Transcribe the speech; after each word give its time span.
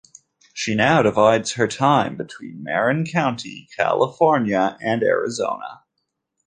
She 0.55 0.73
now 0.73 1.03
divides 1.03 1.51
her 1.53 1.67
time 1.67 2.17
between 2.17 2.63
Marin 2.63 3.05
County, 3.05 3.69
California 3.77 4.75
and 4.81 5.03
Arizona. 5.03 5.83